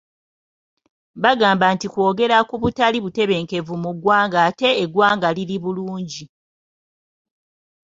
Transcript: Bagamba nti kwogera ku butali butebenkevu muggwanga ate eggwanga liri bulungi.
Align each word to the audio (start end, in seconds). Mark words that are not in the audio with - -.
Bagamba 1.23 1.65
nti 1.75 1.87
kwogera 1.93 2.37
ku 2.49 2.55
butali 2.61 2.97
butebenkevu 3.05 3.73
muggwanga 3.83 4.37
ate 4.47 4.69
eggwanga 4.83 5.27
liri 5.35 5.57
bulungi. 5.63 6.25